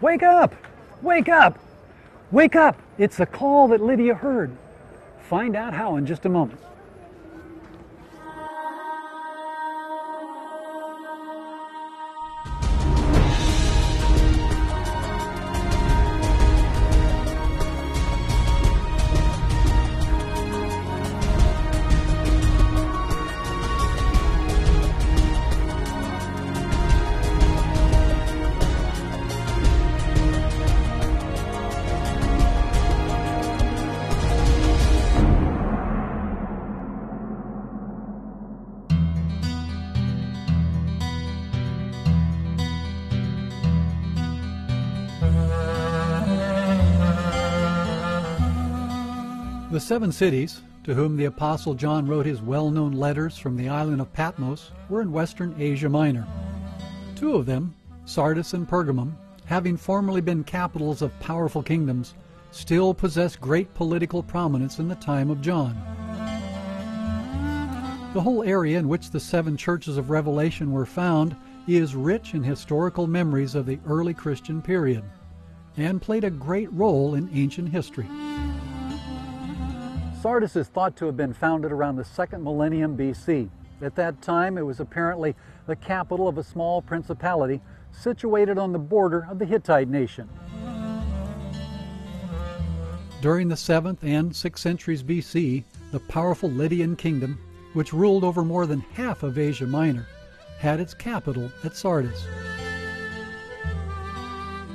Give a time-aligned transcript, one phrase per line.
[0.00, 0.54] Wake up!
[1.02, 1.58] Wake up!
[2.30, 2.80] Wake up!
[2.96, 4.50] It's the call that Lydia heard.
[5.28, 6.58] Find out how in just a moment.
[49.90, 54.00] Seven cities to whom the Apostle John wrote his well known letters from the island
[54.00, 56.28] of Patmos were in western Asia Minor.
[57.16, 62.14] Two of them, Sardis and Pergamum, having formerly been capitals of powerful kingdoms,
[62.52, 65.74] still possess great political prominence in the time of John.
[68.14, 71.34] The whole area in which the seven churches of Revelation were found
[71.66, 75.02] is rich in historical memories of the early Christian period
[75.76, 78.06] and played a great role in ancient history.
[80.20, 83.48] Sardis is thought to have been founded around the second millennium BC.
[83.80, 85.34] At that time, it was apparently
[85.66, 90.28] the capital of a small principality situated on the border of the Hittite nation.
[93.22, 97.38] During the 7th and 6th centuries BC, the powerful Lydian kingdom,
[97.72, 100.06] which ruled over more than half of Asia Minor,
[100.58, 102.26] had its capital at Sardis.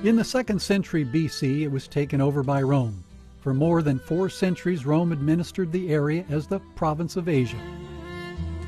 [0.03, 3.04] In the 2nd century BC, it was taken over by Rome.
[3.45, 7.59] For more than four centuries, Rome administered the area as the province of Asia.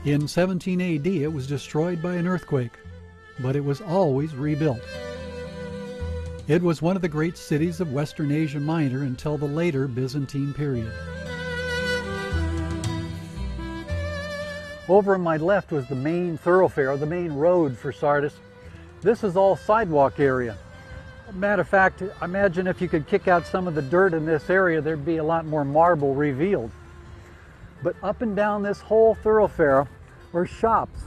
[0.05, 2.73] In 17 AD, it was destroyed by an earthquake,
[3.39, 4.83] but it was always rebuilt.
[6.47, 10.53] It was one of the great cities of Western Asia Minor until the later Byzantine
[10.53, 10.93] period.
[14.87, 18.35] Over on my left was the main thoroughfare, the main road for Sardis.
[19.01, 20.55] This is all sidewalk area.
[21.33, 24.49] Matter of fact, imagine if you could kick out some of the dirt in this
[24.49, 26.71] area, there'd be a lot more marble revealed.
[27.83, 29.87] But up and down this whole thoroughfare
[30.31, 31.01] were shops,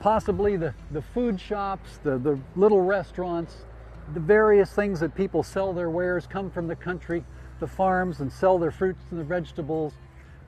[0.00, 3.58] possibly the, the food shops, the, the little restaurants,
[4.12, 7.24] the various things that people sell their wares, come from the country,
[7.60, 9.94] the farms, and sell their fruits and their vegetables,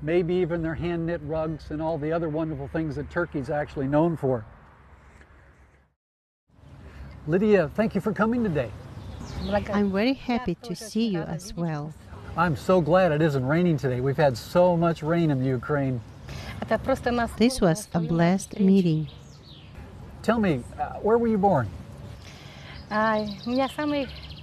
[0.03, 3.87] maybe even their hand knit rugs and all the other wonderful things that Turkey's actually
[3.87, 4.45] known for.
[7.27, 8.71] Lydia, thank you for coming today.
[9.73, 11.95] I'm very happy to see you as well.
[12.37, 14.01] I'm so glad it isn't raining today.
[14.01, 16.03] We've had so much rain in the Ukraine.
[17.39, 19.09] This was a blessed meeting.
[20.23, 21.69] Tell me, uh, where were you born?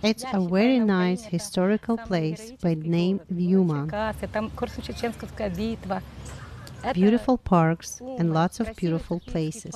[0.03, 3.81] It's a very nice historical place by the name Vyuma.
[6.93, 9.75] Beautiful parks and lots of beautiful places.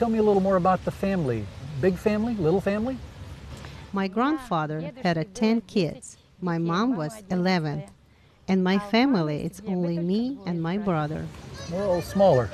[0.00, 1.46] Tell me a little more about the family.
[1.80, 2.98] Big family, little family?
[3.92, 6.18] My grandfather had a 10 kids.
[6.40, 7.84] My mom was 11.
[8.48, 11.26] And my family, it's only me and my brother.
[11.72, 12.50] We're a little smaller.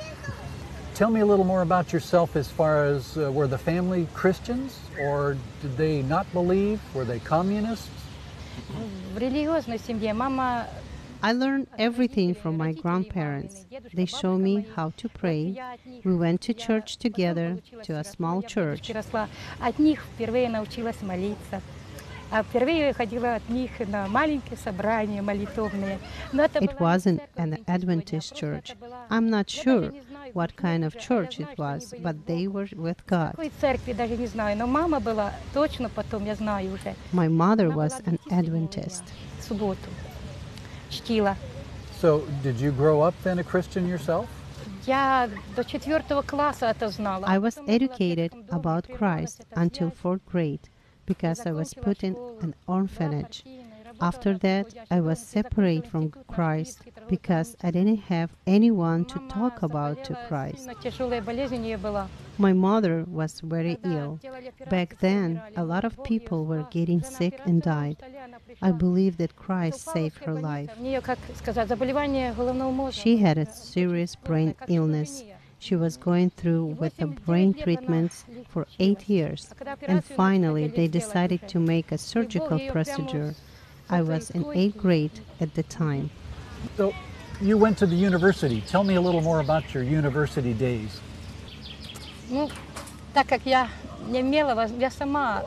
[0.95, 4.79] Tell me a little more about yourself as far as uh, were the family Christians
[4.99, 6.79] or did they not believe?
[6.93, 7.89] Were they communists?
[9.13, 10.67] В религиозной семье мама
[11.20, 13.66] I learned everything from my grandparents.
[13.92, 15.60] They showed me how to pray.
[16.04, 18.90] We went to church together, to a small church.
[18.90, 18.96] It
[26.80, 28.76] wasn't an Adventist church.
[29.10, 29.92] I'm not sure
[30.34, 33.34] what kind of church it was, but they were with God.
[37.12, 39.04] My mother was an Adventist
[40.89, 41.03] в субботу.
[41.03, 41.37] Чтила.
[42.01, 44.27] So, did you grow up then a Christian yourself?
[44.85, 47.25] Я до четвертого класса это знала.
[47.25, 50.69] I was educated about Christ until fourth grade
[51.05, 53.43] because I was put in an orphanage.
[54.00, 60.04] after that, I was separate from Christ because I didn't have anyone to talk about
[60.04, 60.68] to Christ.
[62.38, 64.20] My mother was very ill.
[64.70, 67.96] Back then, a lot of people were getting sick and died.
[68.62, 70.70] I believe that Christ saved her life.
[72.92, 75.24] She had a serious brain illness.
[75.58, 79.52] She was going through with the brain treatments for eight years,
[79.82, 83.34] and finally they decided to make a surgical procedure.
[83.89, 86.09] I was in eighth grade at the time.
[86.77, 86.93] So,
[87.41, 88.61] you went to the university.
[88.61, 91.01] Tell me a little more about your university days.
[92.29, 92.49] Ну,
[93.13, 93.67] так как я
[94.07, 95.43] не имела, я сама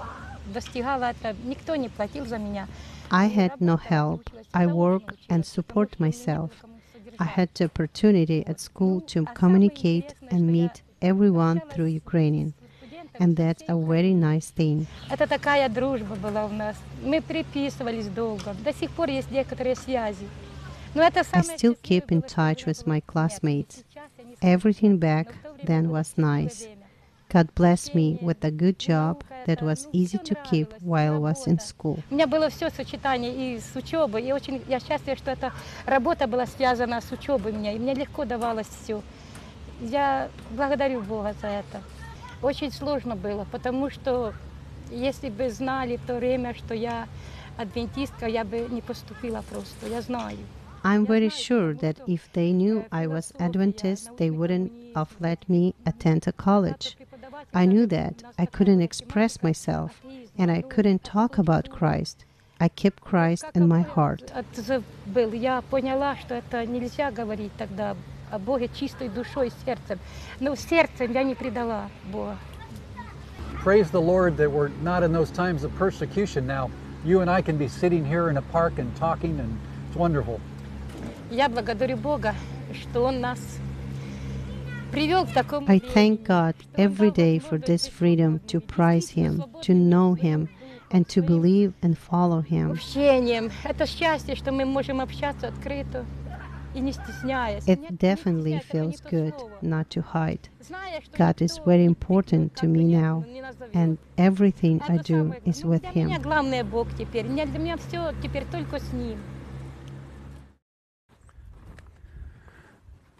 [0.52, 2.68] достигала это, никто не платил за меня.
[3.10, 4.30] I had no help.
[4.52, 6.50] I work and support myself.
[7.18, 12.52] I had the opportunity at school to communicate and meet everyone through Ukrainian.
[13.18, 14.86] And that's a very nice thing.
[15.10, 16.76] Это такая дружба была у нас.
[17.02, 18.54] Мы переписывались долго.
[18.64, 20.28] До сих пор есть некоторые связи.
[20.94, 23.84] Но это I still keep in touch with my classmates.
[24.40, 25.28] Everything back
[25.64, 26.68] then was nice.
[27.28, 31.46] God blessed me with a good job that was easy to keep while I was
[31.46, 31.98] in school.
[32.10, 35.52] У меня было все сочетание и с учебой, и очень я счастлива, что эта
[35.86, 39.02] работа была связана с учебой у меня, и мне легко давалось все.
[39.80, 41.82] Я благодарю Бога за это.
[42.41, 44.33] Очень сложно было, потому что
[44.89, 47.07] если бы знали в то время, что я
[47.57, 50.37] адвентистка, я бы не поступила просто, я знаю.
[50.83, 55.75] I'm very sure that if they knew I was Adventist, they wouldn't have let me
[55.85, 56.97] attend a college.
[57.53, 60.01] I knew that I couldn't express myself
[60.39, 62.25] and I couldn't talk about Christ.
[62.59, 64.33] I kept Christ in my heart.
[65.33, 67.95] Я поняла, что это нельзя говорить тогда
[68.30, 69.98] о Боге чистой душой и сердцем.
[70.40, 72.36] Но сердцем я не предала Бога.
[73.64, 76.70] Praise the Lord that we're not in those times of persecution now.
[77.04, 80.40] You and I can be sitting here in a park and talking, and it's wonderful.
[81.30, 82.34] Я благодарю Бога,
[82.72, 83.40] что Он нас
[84.96, 90.48] I thank God every day for this freedom to praise Him, to know Him,
[90.90, 92.78] and to believe and follow Him.
[96.73, 100.49] It definitely feels good not to hide.
[101.17, 103.25] God is very important to me now,
[103.73, 106.09] and everything I do is with Him.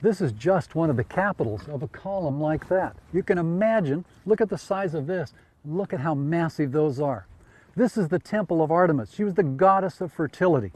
[0.01, 2.95] This is just one of the capitals of a column like that.
[3.13, 5.33] You can imagine, look at the size of this,
[5.63, 7.27] look at how massive those are.
[7.75, 9.13] This is the temple of Artemis.
[9.13, 10.71] She was the goddess of fertility.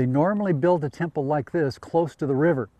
[0.00, 2.70] They normally build a temple like this close to the river.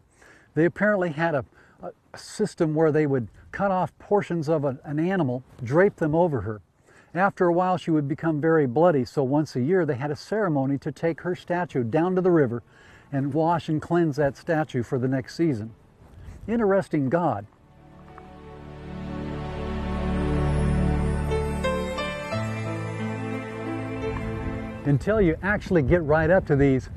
[0.54, 1.44] They apparently had a,
[1.82, 6.62] a system where they would cut off portions of an animal, drape them over her.
[7.14, 10.16] After a while, she would become very bloody, so once a year they had a
[10.16, 12.62] ceremony to take her statue down to the river
[13.12, 15.74] and wash and cleanse that statue for the next season.
[16.48, 17.44] Interesting God.
[24.86, 26.88] Until you actually get right up to these,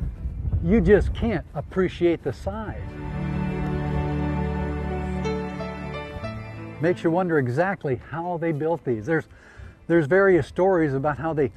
[0.64, 2.82] you just can't appreciate the size.
[6.82, 9.06] Makes you wonder exactly how they built these.
[9.06, 9.26] There's,
[9.88, 11.52] there's various stories about how they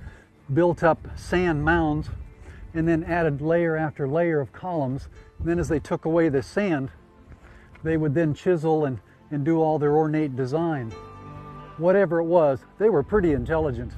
[0.52, 2.10] built up sand mounds
[2.74, 5.08] and then added layer after layer of columns.
[5.38, 6.90] And then as they took away the sand,
[7.84, 8.98] they would then chisel and,
[9.30, 10.90] and do all their ornate design.
[11.78, 13.92] Whatever it was, they were pretty intelligent.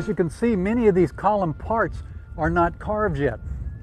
[0.00, 2.04] As you can see, many of these column parts
[2.38, 3.38] are not carved yet.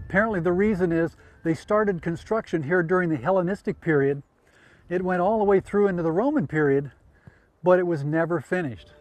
[0.09, 4.23] Apparently the reason is they started construction here during the Hellenistic period
[4.89, 6.91] it went all the way through into the Roman period,
[7.61, 8.93] but it was never finished.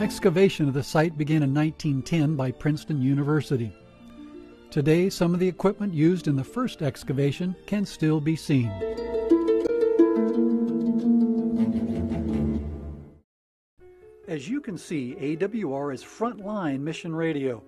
[0.00, 3.70] Excavation of the site began in 1910 by Princeton University.
[4.70, 8.72] Today, some of the equipment used in the first excavation can still be seen.
[14.32, 17.62] As you can see, AWR is frontline mission radio.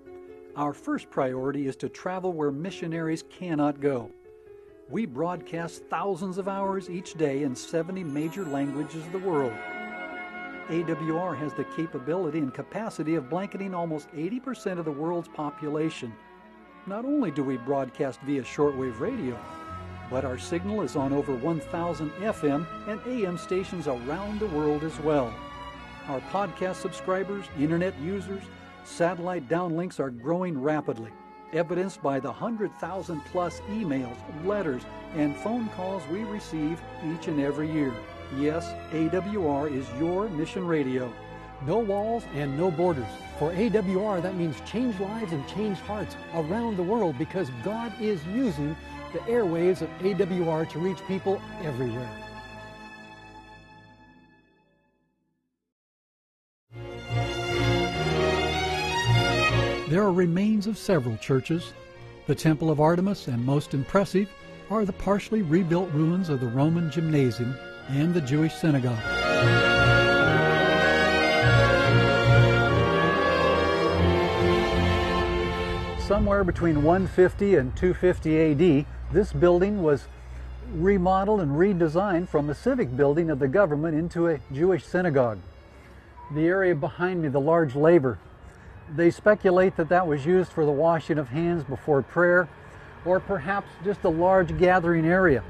[0.56, 4.10] Our first priority is to travel where missionaries cannot go.
[4.88, 9.52] We broadcast thousands of hours each day in 70 major languages of the world.
[10.70, 16.14] AWR has the capability and capacity of blanketing almost 80% of the world's population.
[16.86, 19.38] Not only do we broadcast via shortwave radio,
[20.10, 24.98] but our signal is on over 1,000 FM and AM stations around the world as
[25.00, 25.30] well.
[26.08, 28.42] Our podcast subscribers, internet users,
[28.84, 31.10] Satellite downlinks are growing rapidly,
[31.54, 34.82] evidenced by the 100,000 plus emails, letters,
[35.14, 37.94] and phone calls we receive each and every year.
[38.36, 41.10] Yes, AWR is your mission radio.
[41.66, 43.08] No walls and no borders.
[43.38, 48.22] For AWR, that means change lives and change hearts around the world because God is
[48.26, 48.76] using
[49.14, 52.23] the airwaves of AWR to reach people everywhere.
[59.94, 61.72] There are remains of several churches.
[62.26, 64.28] The Temple of Artemis and most impressive
[64.68, 67.56] are the partially rebuilt ruins of the Roman gymnasium
[67.90, 68.98] and the Jewish synagogue.
[76.00, 80.08] Somewhere between 150 and 250 AD, this building was
[80.72, 85.38] remodeled and redesigned from a civic building of the government into a Jewish synagogue.
[86.34, 88.18] The area behind me, the large laver
[88.94, 92.48] they speculate that that was used for the washing of hands before prayer
[93.04, 95.42] or perhaps just a large gathering area.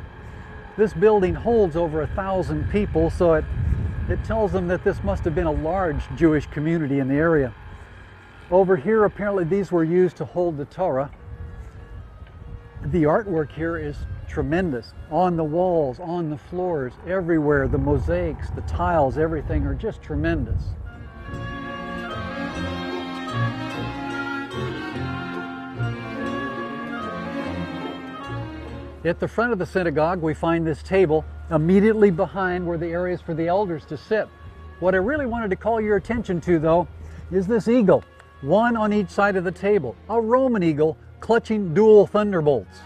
[0.77, 3.45] This building holds over a thousand people, so it,
[4.09, 7.55] it tells them that this must have been a large Jewish community in the area.
[8.51, 11.11] Over here, apparently, these were used to hold the Torah.
[12.87, 13.97] The artwork here is
[14.29, 14.93] tremendous.
[15.11, 20.63] On the walls, on the floors, everywhere, the mosaics, the tiles, everything are just tremendous.
[29.05, 33.21] At the front of the synagogue, we find this table immediately behind where the areas
[33.21, 34.27] for the elders to sit.
[34.81, 36.89] What I really wanted to call your attention to, though,
[37.31, 38.03] is this eagle,
[38.41, 42.79] one on each side of the table, a Roman eagle clutching dual thunderbolts.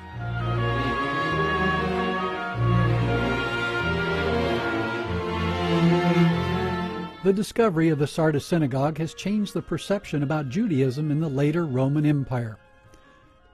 [7.22, 11.64] The discovery of the Sardis synagogue has changed the perception about Judaism in the later
[11.64, 12.58] Roman Empire.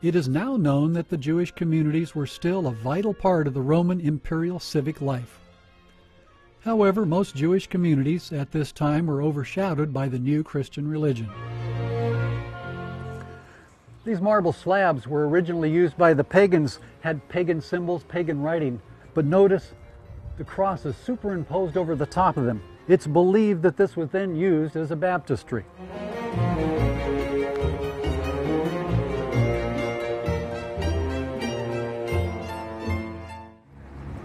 [0.04, 3.62] It is now known that the Jewish communities were still a vital part of the
[3.62, 5.40] Roman imperial civic life.
[6.60, 11.30] However, most Jewish communities at this time were overshadowed by the new Christian religion.
[14.04, 18.82] These marble slabs were originally used by the pagans, had pagan symbols, pagan writing,
[19.14, 19.72] but notice
[20.36, 22.62] the cross is superimposed over the top of them.
[22.88, 25.64] It's believed that this was then used as a baptistry.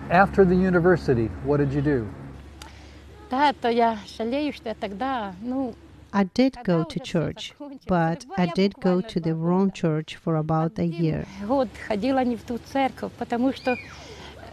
[0.09, 2.09] After the university, what did you do?
[6.11, 7.53] I did go to church,
[7.87, 11.27] but I did go to the wrong church for about a year.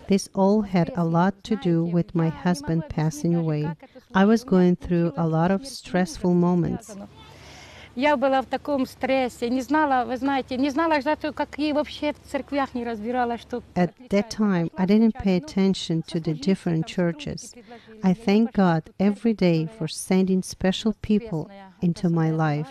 [0.08, 3.74] This all had a lot to do with my husband passing away.
[4.14, 6.94] I was going through a lot of stressful moments.
[7.95, 12.31] я была в таком стрессе, не знала, вы знаете, не знала, что какие вообще в
[12.31, 13.63] церквях не разбирала, что...
[13.75, 17.53] At that time, I didn't pay attention to the different churches.
[18.03, 21.49] I thank God every day for sending special people
[21.81, 22.67] into my life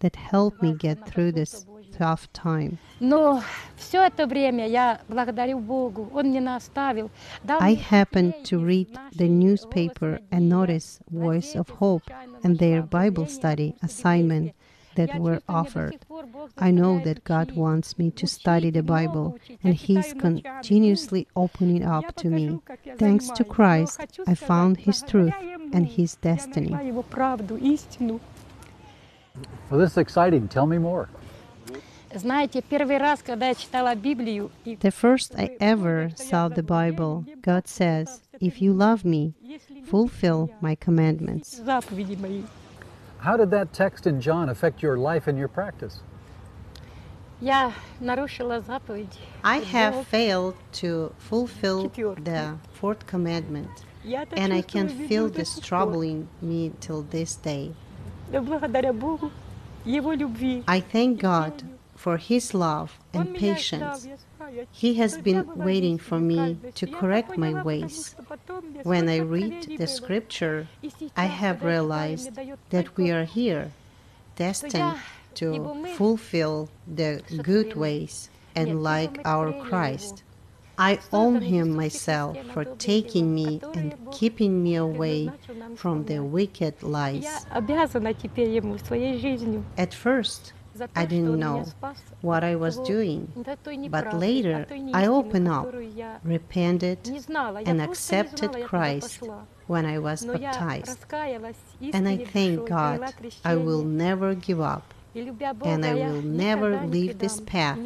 [0.00, 1.66] that helped me get through this
[1.96, 2.78] tough time.
[3.00, 3.42] Но
[3.76, 7.10] все это время я благодарю Богу, Он мне наставил.
[7.44, 10.28] дал I мне happened терпение to в read нашей the newspaper жизни.
[10.30, 12.02] and notice Voice of Hope
[12.42, 14.52] and their Bible study assignment
[14.97, 15.99] that were offered.
[16.57, 22.15] I know that God wants me to study the Bible, and He's continuously opening up
[22.17, 22.59] to me.
[22.97, 25.33] Thanks to Christ, I found His truth
[25.71, 26.91] and His destiny.
[29.69, 30.47] Well, this is exciting.
[30.47, 31.09] Tell me more.
[34.79, 39.35] The first I ever saw the Bible, God says, If you love me,
[39.85, 41.61] fulfill my commandments.
[43.19, 46.01] How did that text in John affect your life and your practice?
[49.43, 53.85] I have failed to fulfill the fourth commandment,
[54.35, 57.73] and I can feel this troubling me till this day.
[60.67, 61.63] I thank God
[61.97, 64.07] for his love and patience.
[64.71, 68.15] He has been waiting for me to correct my ways.
[68.83, 70.67] When I read the scripture,
[71.17, 72.29] I have realized
[72.69, 73.71] that we are here,
[74.35, 74.95] destined
[75.35, 80.23] to fulfill the good ways and like our Christ.
[80.79, 85.31] I own him myself for taking me and keeping me away
[85.75, 87.45] from the wicked lies.
[89.77, 90.53] At first,
[90.95, 91.65] I didn't know
[92.21, 93.31] what I was doing.
[93.89, 95.73] But later, I opened up,
[96.23, 96.99] repented,
[97.65, 99.23] and accepted Christ
[99.67, 101.05] when I was baptized.
[101.93, 104.93] And I thank God I will never give up.
[105.63, 107.79] And I will never leave this path,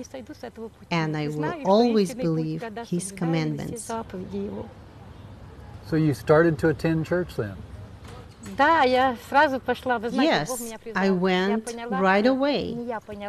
[0.92, 3.90] and I will always believe His commandments.
[5.88, 7.56] So, you started to attend church then?
[10.12, 12.78] Yes, I went right away.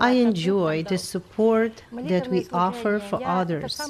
[0.00, 3.81] I enjoy the support that we offer for others.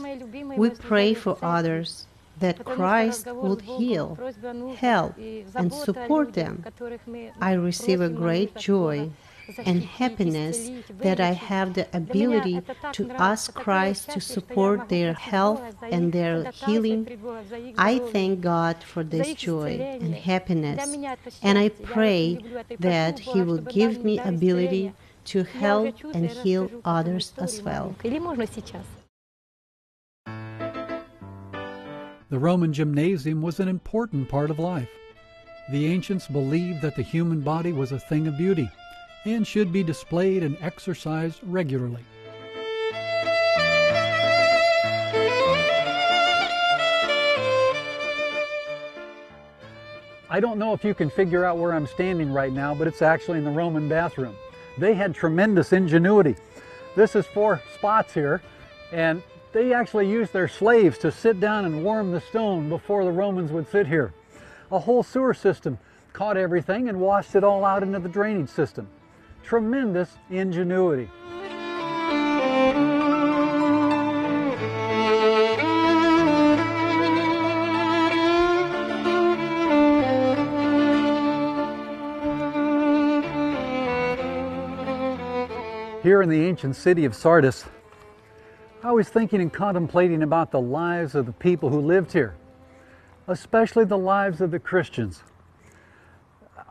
[0.56, 2.06] We pray for others
[2.38, 4.18] that Christ would heal,
[4.76, 5.14] help,
[5.54, 6.64] and support them.
[7.40, 9.10] I receive a great joy
[9.58, 16.12] and happiness that I have the ability to ask Christ to support their health and
[16.12, 17.08] their healing.
[17.78, 20.96] I thank God for this joy and happiness,
[21.42, 22.38] and I pray
[22.78, 24.92] that He will give me ability
[25.24, 27.94] to help and heal others as well.
[32.32, 34.88] The Roman gymnasium was an important part of life.
[35.70, 38.70] The ancients believed that the human body was a thing of beauty,
[39.24, 42.04] and should be displayed and exercised regularly.
[50.28, 53.02] I don't know if you can figure out where I'm standing right now, but it's
[53.02, 54.34] actually in the Roman bathroom.
[54.78, 56.36] They had tremendous ingenuity.
[56.96, 58.40] This is four spots here,
[58.92, 63.12] and they actually used their slaves to sit down and warm the stone before the
[63.12, 64.14] Romans would sit here.
[64.70, 65.78] A whole sewer system
[66.14, 68.88] caught everything and washed it all out into the drainage system.
[69.42, 71.10] Tremendous ingenuity.
[86.02, 87.64] Here in the ancient city of Sardis,
[88.82, 92.34] I was thinking and contemplating about the lives of the people who lived here,
[93.28, 95.22] especially the lives of the Christians.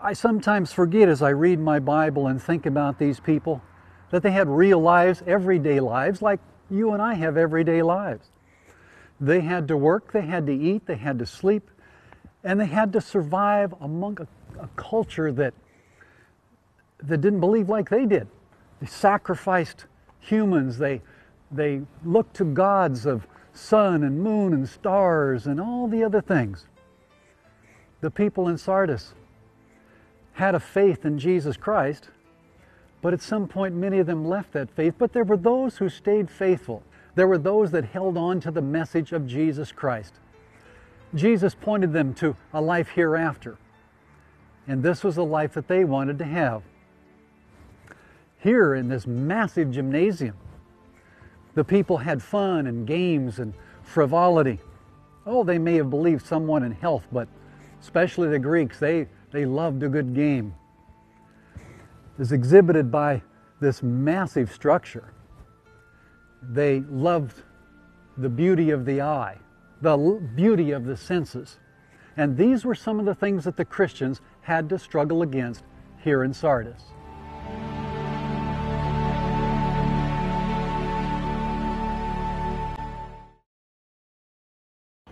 [0.03, 3.61] I sometimes forget as I read my Bible and think about these people
[4.09, 6.39] that they had real lives, everyday lives, like
[6.71, 8.31] you and I have everyday lives.
[9.19, 11.69] They had to work, they had to eat, they had to sleep,
[12.43, 15.53] and they had to survive among a, a culture that,
[17.03, 18.27] that didn't believe like they did.
[18.79, 19.85] They sacrificed
[20.19, 20.79] humans.
[20.79, 21.03] They,
[21.51, 26.65] they looked to gods of sun and moon and stars and all the other things.
[27.99, 29.13] The people in Sardis
[30.41, 32.09] had a faith in Jesus Christ,
[33.03, 34.95] but at some point many of them left that faith.
[34.97, 36.81] But there were those who stayed faithful.
[37.13, 40.15] There were those that held on to the message of Jesus Christ.
[41.13, 43.59] Jesus pointed them to a life hereafter.
[44.67, 46.63] And this was the life that they wanted to have
[48.39, 50.35] here in this massive gymnasium.
[51.53, 54.59] The people had fun and games and frivolity.
[55.27, 57.27] Oh, they may have believed someone in health, but
[57.79, 60.53] especially the Greeks, they, they loved a good game.
[62.19, 63.23] Is exhibited by
[63.59, 65.13] this massive structure.
[66.51, 67.41] They loved
[68.17, 69.37] the beauty of the eye,
[69.81, 69.97] the
[70.35, 71.57] beauty of the senses.
[72.17, 75.63] And these were some of the things that the Christians had to struggle against
[76.03, 76.83] here in Sardis.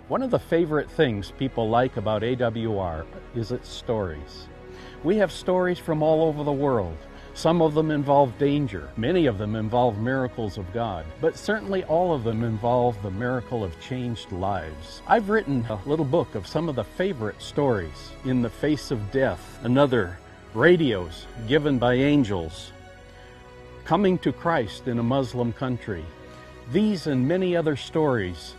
[0.10, 4.48] One of the favorite things people like about AWR is its stories.
[5.04, 6.98] We have stories from all over the world.
[7.36, 12.12] Some of them involve danger, many of them involve miracles of God, but certainly all
[12.12, 15.04] of them involve the miracle of changed lives.
[15.08, 19.12] I've written a little book of some of the favorite stories In the Face of
[19.12, 20.17] Death, another,
[20.56, 22.72] Radios Given by Angels,
[23.86, 26.04] Coming to Christ in a Muslim Country.
[26.72, 28.56] These and many other stories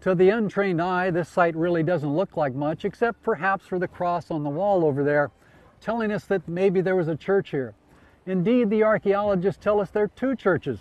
[0.03, 3.87] To the untrained eye, this site really doesn't look like much, except perhaps for the
[3.87, 5.31] cross on the wall over there,
[5.81, 7.75] telling us that maybe there was a church here.
[8.27, 10.81] Indeed, the archaeologists tell us there are two churches.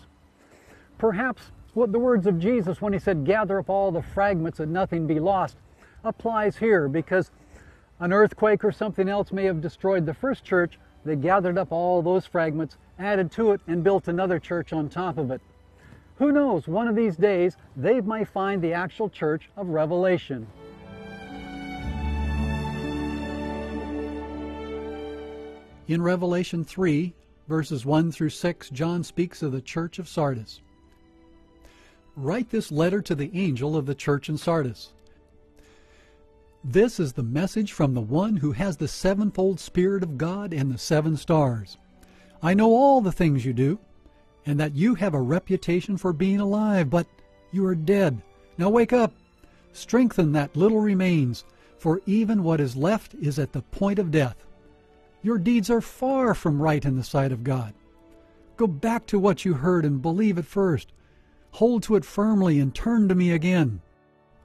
[0.97, 4.73] Perhaps what the words of Jesus when he said, gather up all the fragments and
[4.73, 5.55] nothing be lost,
[6.03, 7.29] applies here because
[7.99, 10.79] an earthquake or something else may have destroyed the first church.
[11.05, 15.19] They gathered up all those fragments, added to it, and built another church on top
[15.19, 15.41] of it.
[16.21, 20.45] Who knows, one of these days they might find the actual church of Revelation.
[25.87, 27.15] In Revelation 3,
[27.47, 30.61] verses 1 through 6, John speaks of the church of Sardis.
[32.15, 34.93] Write this letter to the angel of the church in Sardis.
[36.63, 40.71] This is the message from the one who has the sevenfold Spirit of God and
[40.71, 41.77] the seven stars.
[42.43, 43.79] I know all the things you do
[44.45, 47.07] and that you have a reputation for being alive, but
[47.51, 48.21] you are dead.
[48.57, 49.13] Now wake up,
[49.73, 51.43] strengthen that little remains,
[51.77, 54.45] for even what is left is at the point of death.
[55.23, 57.73] Your deeds are far from right in the sight of God.
[58.57, 60.91] Go back to what you heard and believe it first.
[61.51, 63.81] Hold to it firmly and turn to me again.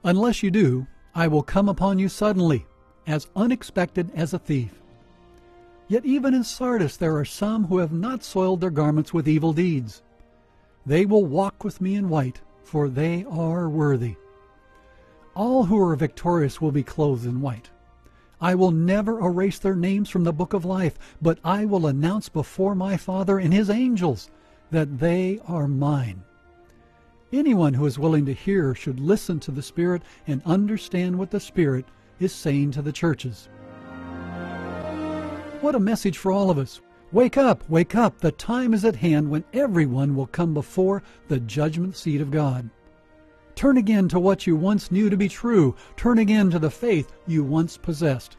[0.03, 2.65] Unless you do, I will come upon you suddenly,
[3.05, 4.81] as unexpected as a thief.
[5.87, 9.53] Yet even in Sardis there are some who have not soiled their garments with evil
[9.53, 10.01] deeds.
[10.85, 14.15] They will walk with me in white, for they are worthy.
[15.33, 17.69] All who are victorious will be clothed in white.
[18.39, 22.29] I will never erase their names from the book of life, but I will announce
[22.29, 24.29] before my Father and his angels
[24.71, 26.23] that they are mine.
[27.31, 31.39] Anyone who is willing to hear should listen to the Spirit and understand what the
[31.39, 31.85] Spirit
[32.19, 33.49] is saying to the churches.
[35.61, 36.81] What a message for all of us.
[37.11, 38.19] Wake up, wake up.
[38.19, 42.69] The time is at hand when everyone will come before the judgment seat of God.
[43.55, 45.75] Turn again to what you once knew to be true.
[45.95, 48.37] Turn again to the faith you once possessed.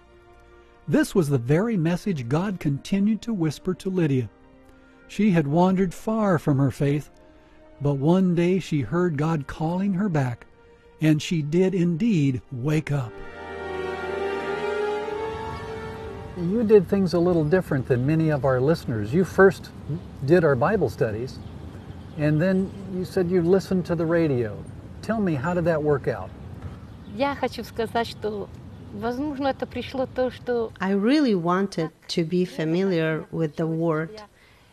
[0.86, 4.30] This was the very message God continued to whisper to Lydia.
[5.08, 7.10] She had wandered far from her faith,
[7.80, 10.46] but one day she heard God calling her back,
[11.00, 13.12] and she did indeed wake up
[16.37, 19.13] You did things a little different than many of our listeners.
[19.13, 19.69] You first
[20.25, 21.37] did our Bible studies,
[22.17, 24.57] and then you said you listened to the radio.
[25.03, 26.29] Tell me, how did that work out?
[27.15, 28.49] Я хочу сказать, что,
[28.93, 34.19] возможно, это пришло то, что I really wanted to be familiar with the word,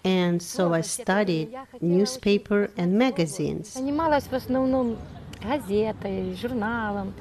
[0.02, 1.50] and so I studied
[1.82, 3.74] newspaper and magazines.
[3.74, 4.96] занималась в основном
[5.42, 7.12] газетой, журналом.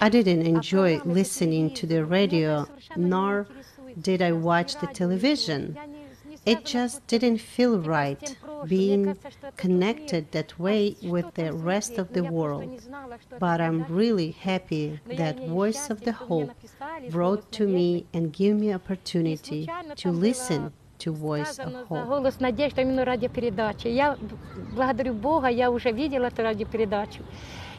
[0.00, 3.48] I didn't enjoy listening to the radio, nor
[4.00, 5.76] did I watch the television.
[6.46, 9.18] It just didn't feel right being
[9.56, 12.80] connected that way with the rest of the world.
[13.38, 16.50] But I'm really happy that Voice of the Hope
[17.10, 22.06] wrote to me and gave me opportunity to listen to Voice of Сказано за Hope.
[22.06, 23.88] голос надежды, именно радиопередачи.
[23.88, 24.16] Я
[24.72, 27.22] благодарю Бога, я уже видела эту радиопередачу.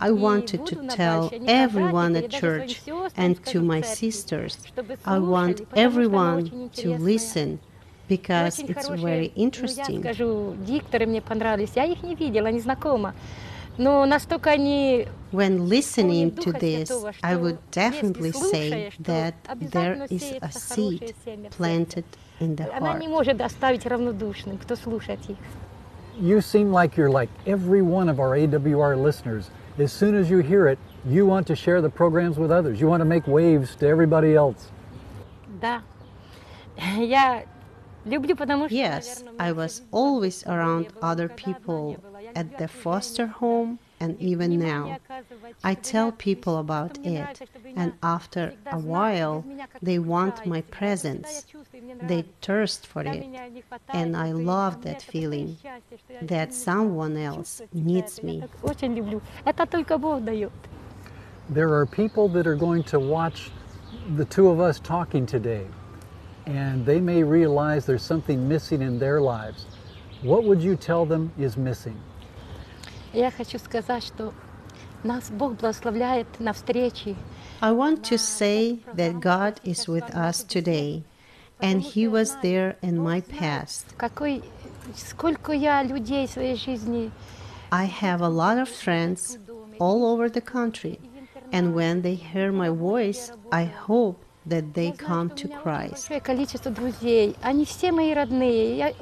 [0.07, 2.83] I wanted to tell everyone at church
[3.17, 4.59] and to my sisters.
[5.07, 7.59] I want everyone to listen
[8.07, 10.03] because it's very interesting.
[15.41, 16.89] When listening to this,
[17.23, 21.15] I would definitely say that there is a seed
[21.51, 22.05] planted
[22.41, 23.03] in the heart.
[26.21, 30.39] You seem like you're like every one of our AWR listeners as soon as you
[30.39, 32.81] hear it, you want to share the programs with others.
[32.81, 34.71] You want to make waves to everybody else.
[38.71, 41.97] Yes, I was always around other people
[42.35, 44.99] at the foster home, and even now.
[45.63, 49.45] I tell people about it, and after a while,
[49.83, 51.47] they want my presence.
[52.03, 53.25] They thirst for it,
[54.01, 55.57] and I love that feeling
[56.23, 58.43] that someone else needs me.
[61.59, 63.51] There are people that are going to watch
[64.17, 65.67] the two of us talking today,
[66.47, 69.67] and they may realize there's something missing in their lives.
[70.23, 71.99] What would you tell them is missing?
[73.14, 74.34] Я хочу сказать, что
[75.04, 77.16] нас Бог благословляет на встречи.
[77.62, 81.04] I want to say that God is with us today,
[81.60, 83.96] and He was there in my past.
[83.98, 84.44] Какой,
[84.96, 87.12] сколько я людей в своей жизни
[87.72, 89.38] I have a lot of friends
[89.80, 91.00] all over the country,
[91.52, 96.11] and when they hear my voice, I hope that they come to Christ.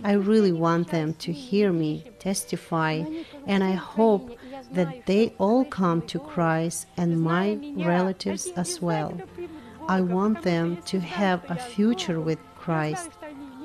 [0.05, 3.05] I really want them to hear me testify,
[3.46, 4.38] and I hope
[4.72, 9.20] that they all come to Christ and my relatives as well.
[9.88, 13.11] I want them to have a future with Christ.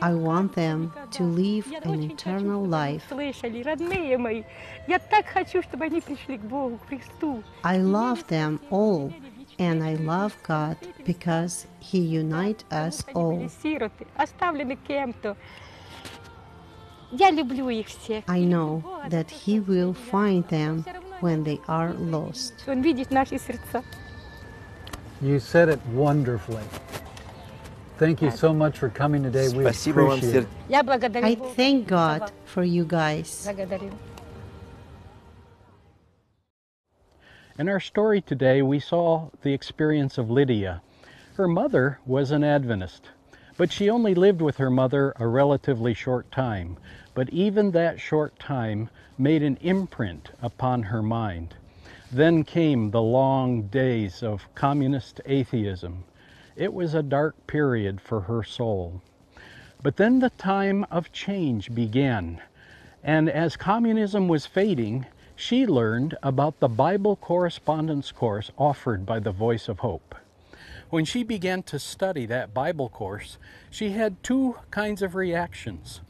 [0.01, 3.11] I want them to live an eternal life.
[7.63, 9.13] I love them all.
[9.59, 13.49] And I love God because He unites us all.
[18.27, 20.85] I know that He will find them
[21.21, 22.53] when they are lost.
[25.21, 26.63] You said it wonderfully.
[27.97, 29.49] Thank you so much for coming today.
[29.49, 30.47] We appreciate it.
[31.23, 33.47] I thank God for you guys.
[37.59, 40.83] In our story today, we saw the experience of Lydia.
[41.37, 43.09] Her mother was an Adventist,
[43.57, 46.77] but she only lived with her mother a relatively short time.
[47.15, 51.55] But even that short time made an imprint upon her mind.
[52.11, 56.03] Then came the long days of communist atheism.
[56.55, 59.01] It was a dark period for her soul.
[59.81, 62.39] But then the time of change began.
[63.03, 65.07] And as communism was fading,
[65.39, 70.15] she learned about the Bible correspondence course offered by the Voice of Hope.
[70.89, 73.37] When she began to study that Bible course,
[73.69, 76.01] she had two kinds of reactions.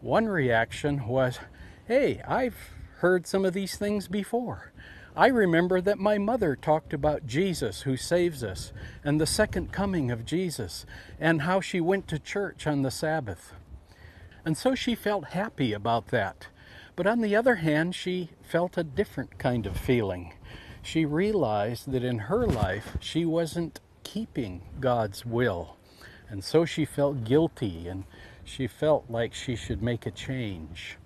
[0.00, 1.40] One reaction was,
[1.88, 2.56] Hey, I've
[2.98, 4.72] heard some of these things before.
[5.16, 8.72] I remember that my mother talked about Jesus who saves us
[9.02, 10.86] and the second coming of Jesus
[11.18, 13.52] and how she went to church on the Sabbath.
[14.44, 16.46] And so she felt happy about that.
[16.96, 20.32] But on the other hand, she felt a different kind of feeling.
[20.82, 25.76] She realized that in her life she wasn't keeping God's will.
[26.28, 28.04] And so she felt guilty and
[28.44, 30.96] she felt like she should make a change.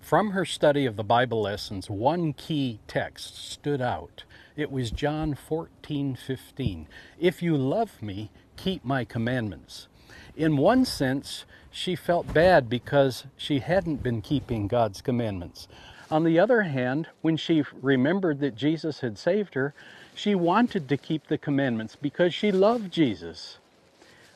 [0.00, 4.24] From her study of the Bible lessons, one key text stood out.
[4.56, 6.88] It was John 14 15.
[7.20, 9.86] If you love me, keep my commandments.
[10.34, 11.44] In one sense,
[11.78, 15.68] she felt bad because she hadn't been keeping God's commandments.
[16.10, 19.74] On the other hand, when she remembered that Jesus had saved her,
[20.12, 23.58] she wanted to keep the commandments because she loved Jesus.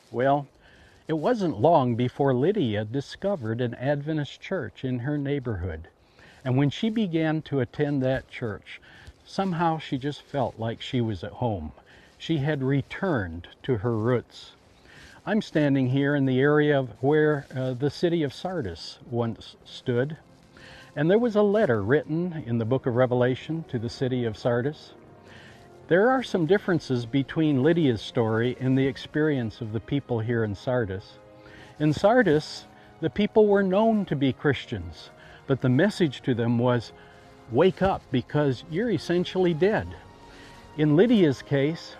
[0.09, 0.47] Well,
[1.05, 5.89] it wasn't long before Lydia discovered an Adventist church in her neighborhood.
[6.45, 8.79] And when she began to attend that church,
[9.25, 11.73] somehow she just felt like she was at home.
[12.17, 14.53] She had returned to her roots.
[15.25, 20.17] I'm standing here in the area of where uh, the city of Sardis once stood.
[20.97, 24.37] And there was a letter written in the book of Revelation to the city of
[24.37, 24.95] Sardis.
[25.87, 30.55] There are some differences between Lydia's story and the experience of the people here in
[30.55, 31.19] Sardis.
[31.79, 32.65] In Sardis,
[32.99, 35.09] the people were known to be Christians,
[35.47, 36.91] but the message to them was,
[37.49, 39.87] wake up because you're essentially dead.
[40.77, 41.95] In Lydia's case,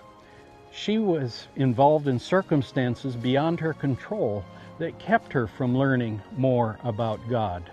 [0.75, 4.43] she was involved in circumstances beyond her control
[4.79, 7.69] that kept her from learning more about God.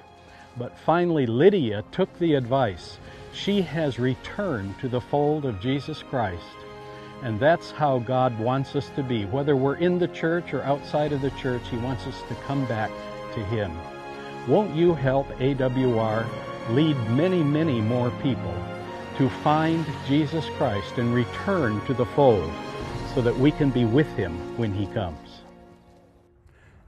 [0.58, 2.98] But finally, Lydia took the advice
[3.32, 6.44] she has returned to the fold of Jesus Christ.
[7.22, 9.24] And that's how God wants us to be.
[9.24, 12.66] Whether we're in the church or outside of the church, He wants us to come
[12.66, 12.90] back
[13.34, 13.72] to Him.
[14.46, 16.26] Won't you help AWR
[16.70, 18.54] lead many, many more people
[19.16, 22.52] to find Jesus Christ and return to the fold
[23.14, 25.42] so that we can be with Him when He comes?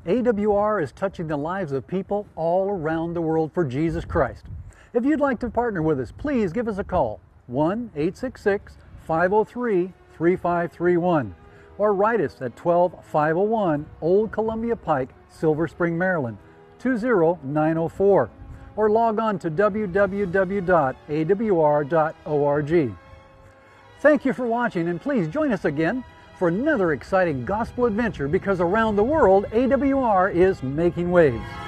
[0.06, 4.46] AWR is touching the lives of people all around the world for Jesus Christ.
[4.94, 9.92] If you'd like to partner with us, please give us a call 1 866 503
[10.16, 11.34] 3531
[11.78, 16.38] or write us at 12501 Old Columbia Pike, Silver Spring, Maryland
[16.78, 18.30] 20904
[18.74, 20.66] or log on to www.awr.org.
[24.00, 26.04] Thank you for watching and please join us again
[26.42, 31.61] for another exciting gospel adventure because around the world AWR is making waves.